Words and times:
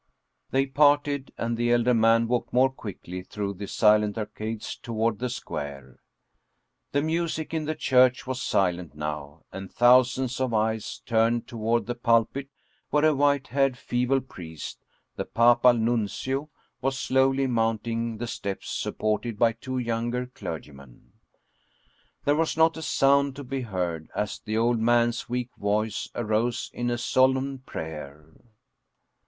They 0.49 0.65
parted, 0.65 1.31
and 1.37 1.55
the 1.55 1.71
elder 1.71 1.93
man 1.93 2.27
walked 2.27 2.51
more 2.51 2.71
quickly 2.71 3.21
through 3.21 3.53
the 3.53 3.67
silent 3.67 4.17
arcades 4.17 4.75
toward 4.75 5.19
the 5.19 5.29
square. 5.29 5.99
The 6.91 7.03
music 7.03 7.53
in 7.53 7.65
the 7.65 7.75
church 7.75 8.25
was 8.25 8.41
silent 8.41 8.95
now, 8.95 9.43
and 9.51 9.71
thousands 9.71 10.41
of 10.41 10.55
eyes 10.55 10.97
turned 11.05 11.45
toward 11.47 11.85
the 11.85 11.93
pulpit 11.93 12.49
where 12.89 13.05
a 13.05 13.13
white 13.13 13.49
haired 13.49 13.77
feeble 13.77 14.21
priest, 14.21 14.79
the 15.17 15.23
papal 15.23 15.73
nuncio, 15.73 16.49
was 16.81 16.97
slowly 16.97 17.45
mounting 17.45 18.17
the 18.17 18.25
steps 18.25 18.71
supported 18.71 19.37
by 19.37 19.51
two 19.53 19.77
younger 19.77 20.25
clergymen. 20.25 21.11
There 22.25 22.33
was 22.35 22.57
not 22.57 22.75
a 22.75 22.81
sound 22.81 23.35
to 23.35 23.43
be 23.43 23.61
heard 23.61 24.09
as 24.15 24.39
the 24.39 24.57
old 24.57 24.79
man's 24.79 25.29
weak 25.29 25.51
voice 25.57 26.09
arose 26.15 26.71
in 26.73 26.89
a 26.89 26.97
solemn 26.97 27.59
prayer. 27.59 28.33